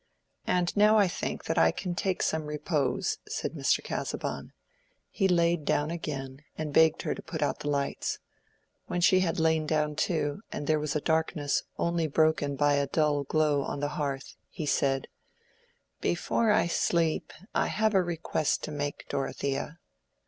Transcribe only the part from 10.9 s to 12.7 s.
a darkness only broken